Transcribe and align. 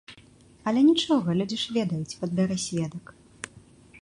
Але 0.71 0.79
нічога, 0.87 1.37
людзі 1.41 1.57
ж 1.65 1.77
ведаюць, 1.77 2.17
падбяры 2.23 2.55
сведак. 2.67 3.17